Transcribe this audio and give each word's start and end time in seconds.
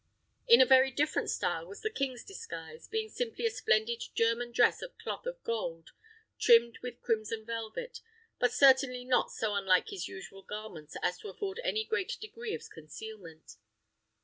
In 0.47 0.61
a 0.61 0.65
very 0.65 0.89
different 0.89 1.29
style 1.29 1.67
was 1.67 1.81
the 1.81 1.91
king's 1.91 2.23
disguise, 2.23 2.87
being 2.87 3.07
simply 3.07 3.45
a 3.45 3.51
splendid 3.51 4.01
German 4.15 4.51
dress 4.51 4.81
of 4.81 4.97
cloth 4.97 5.27
of 5.27 5.43
gold, 5.43 5.91
trimmed 6.39 6.79
with 6.81 7.01
crimson 7.03 7.45
velvet, 7.45 7.99
but 8.39 8.51
certainly 8.51 9.05
not 9.05 9.29
so 9.29 9.53
unlike 9.53 9.89
his 9.89 10.07
usual 10.07 10.41
garments 10.41 10.97
as 11.03 11.19
to 11.19 11.29
afford 11.29 11.59
any 11.63 11.85
great 11.85 12.17
degree 12.19 12.55
of 12.55 12.67
concealment. 12.71 13.57